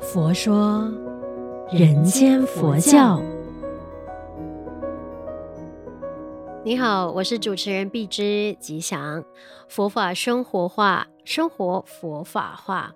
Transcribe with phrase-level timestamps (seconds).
[0.00, 0.90] 佛说
[1.70, 3.22] 人间佛教。
[6.62, 9.24] 你好，我是主持人碧之吉祥，
[9.68, 11.06] 佛法生活化。
[11.22, 12.92] 生活佛法化，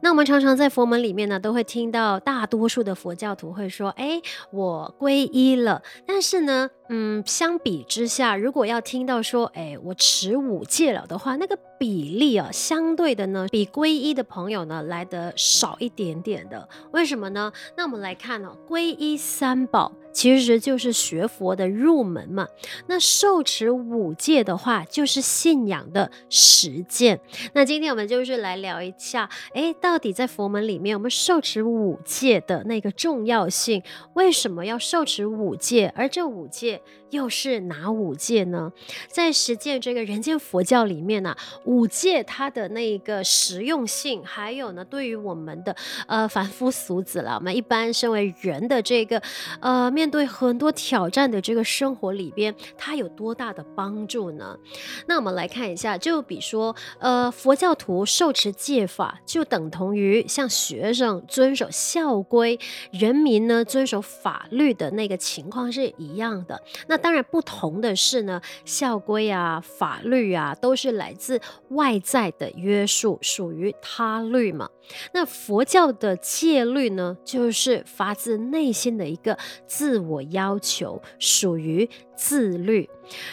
[0.00, 4.22] 那我们常常在佛门里面呢，都会听到大多数的佛教徒会说：“哎，
[4.52, 16.68] 我皈依了。”但是呢，嗯，相比之下，如果要听到说：“哎，我持五戒了”的话，那个比例啊，相对的呢，比皈依的朋友呢来得少一点点的。
[16.92, 17.52] 为什么呢？
[17.76, 22.46] 那我们来看哦，皈依三宝其实就是学佛的入门嘛。
[22.86, 27.18] 那受持五戒的话，就是信仰的实践。
[27.54, 33.82] 那今天我们就是来聊一下，诶，到底在佛门里面，我们受持五戒的那个重要性，
[34.12, 35.92] 为什么要受持五戒？
[35.96, 36.73] 而这五戒
[37.10, 38.70] 又是哪五戒呢？
[39.08, 45.74] 在实践这个人间佛教里面呢、五戒它的那个实用性，还有呢，对于我们的
[46.06, 49.22] 呃凡夫俗子了，我们一般身为人的这个
[49.60, 54.58] 呃面对很多挑战的这个生活里边，它有多大的帮助呢？
[55.06, 57.54] 那我们来看一下，就比说呃佛。
[57.54, 62.58] 佛教徒受持戒法，就等同于像学生遵守校规，
[62.90, 66.60] 人民呢遵守法律的那个情况是一样的。
[66.86, 74.68] 那当然不同的是呢，校规啊、法律啊，都是来自外在的约束，属于他律嘛。
[75.12, 82.88] 那佛教的戒律呢，就是发自内心的一个自我要求，属于自律。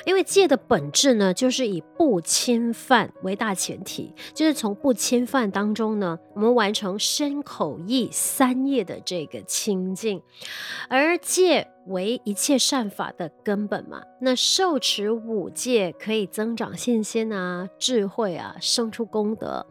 [0.05, 10.21] 因为戒的本质呢，就是以不侵犯为大前提，就是从不侵犯当中呢，我们完成身口意三业的这个清净，
[10.89, 14.01] 而戒为一切善法的根本嘛。
[14.19, 19.65] 那受持五戒可以增长信心啊、智慧啊、生出功德、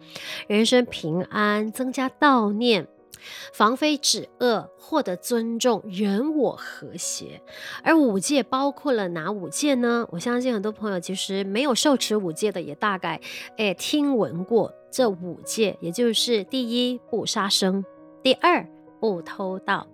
[0.48, 2.88] 人生平安、增加道念。
[3.52, 7.42] 防非止恶，获得尊重，人我和谐。
[7.82, 10.06] 而五戒包括了哪五戒呢？
[10.10, 13.20] 我相信很多朋友其实没有受持五戒的，也大概
[13.56, 17.84] 诶听闻过这五戒，也就是第一不杀生，
[18.22, 18.66] 第二
[19.00, 19.86] 不偷盗，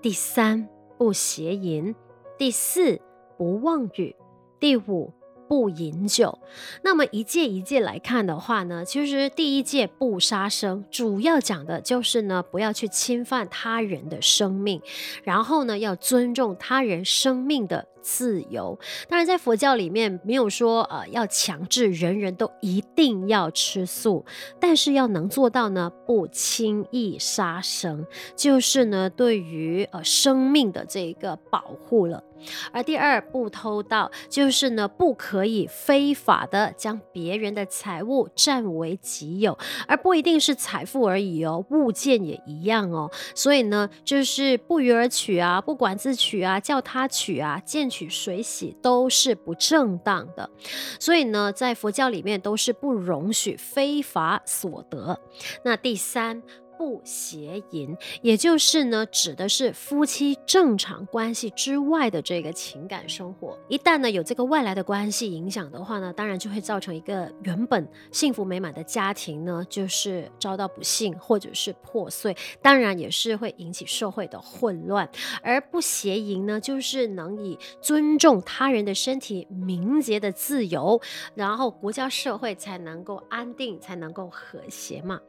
[0.00, 0.68] 第三
[0.98, 1.94] 不邪淫，
[2.38, 3.00] 第四
[3.36, 4.14] 不妄语，
[4.60, 5.12] 第五。
[5.52, 6.38] 不饮酒，
[6.80, 14.80] 那么一戒一戒来看的话呢，其实第一戒不杀生，主要讲的就是呢，不要去侵犯他人的生命，
[15.24, 18.78] 然后呢，要尊重他人生命的自由，
[19.10, 24.24] 当然在佛教里面没有说呃要强制人人都一定要吃素，
[24.58, 32.24] 但是要能做到呢，不轻易杀生，就是呢对于呃生命的这一个保护了。
[32.72, 43.08] 而第二不偷盗，就是呢不可以非法的将别人的财物占为己有，而不一定是财富而已哦，物件也一样哦。
[43.32, 47.92] 所以呢就是不虞而取啊，不管自取啊，叫他取啊，见。
[47.92, 50.48] 取水洗都是不正当的，
[50.98, 55.20] 所以呢，在佛教里面都是不容许非法所得。
[55.62, 56.42] 那第三。
[56.82, 63.56] 不邪淫，也就是呢，指的是夫妻正常关系之外的这个情感生活。
[63.68, 72.36] 一旦呢有这个外来的关系影响的话呢，当然就会造成一个原本幸福美满的家庭呢，就是遭到不幸或者是破碎。
[72.60, 75.08] 当然也是会引起社会的混乱。
[75.40, 81.00] 而不邪淫呢，就是能以尊重他人的身体、名节的自由，
[81.36, 85.20] 然后国家社会才能够安定，才能够和谐嘛。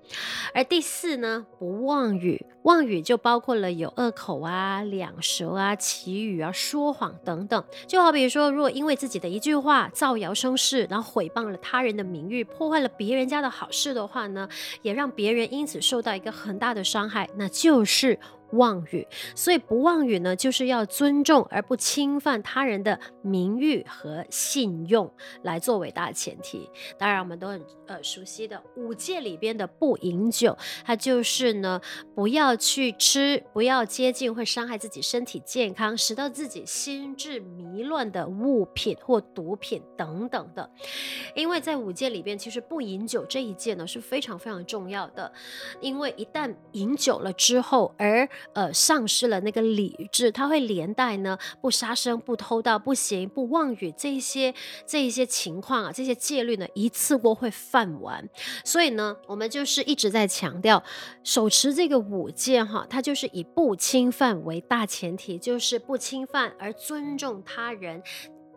[0.56, 1.43] 而第四呢？
[1.60, 7.64] 不妄语，妄语就包括了有恶口啊、两舌啊、绮语啊、说谎等等。
[7.86, 14.48] 就好比说，如果因为自己的一句话造谣生事，然后毁谤了他人的名誉，破坏了别人家的好事的话呢，
[14.82, 18.18] 也让别人因此受到一个很大的伤害，那就是。
[18.54, 25.12] 妄语，所以不妄语呢，就是要尊重而不侵犯他人的名誉和信用，
[25.44, 26.70] 来作为大前提。
[26.98, 31.80] 当然，我们都很呃熟悉的五戒里边的不饮酒，它就是呢
[32.16, 40.70] 不要去吃，不要接近会伤害自己身体健康、使到自己心智迷乱的物品或毒品等等的。
[41.36, 45.32] 因为在五戒里边，其实不饮酒这一戒呢是非常非常重要的，
[45.82, 54.54] 因为一旦饮酒了之后，而呃，丧失了那个理智，他会连带呢不杀生、不偷盗、不行、不妄语这些
[54.86, 58.28] 这一些情况啊，这些戒律呢一次过会犯完。
[58.66, 60.84] 所以呢，我们就是一直在强调，
[61.24, 68.04] 手持这个五戒哈，它就是以不侵犯为大前提，就是不侵犯而尊重他人。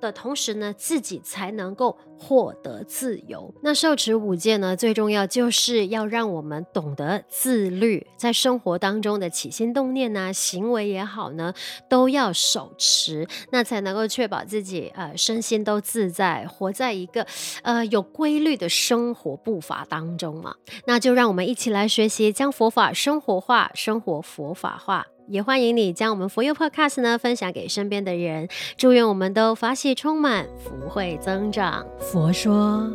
[0.01, 3.53] 的同时呢，自己才能够获得自由。
[3.63, 11.53] 那受持五戒呢，最重要就是要让我们懂得自律，在生活当中的起心动念啊，行为也好呢，
[11.89, 17.27] 都要守持，那才能够确保自己呃身心都自在，活在一个
[17.63, 20.55] 呃有规律的生活步伐当中嘛。
[20.87, 25.07] 那就让我们一起来学习，将佛法生活化，生活佛法化。
[25.29, 31.85] 也欢迎你将我们佛佑 Podcast 呢分享给身边的人，祝愿我们都法喜充满，福慧增长。
[31.99, 32.89] 佛说，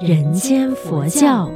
[0.00, 1.50] 人间佛教。